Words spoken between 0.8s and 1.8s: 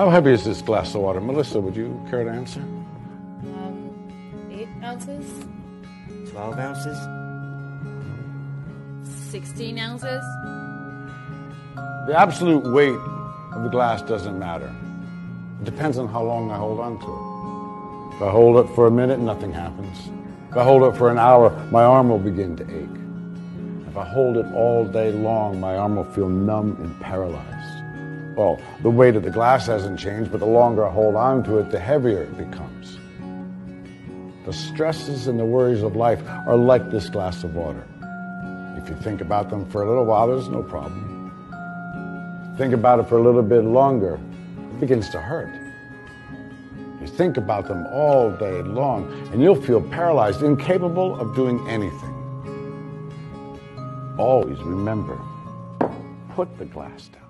of water? Melissa, would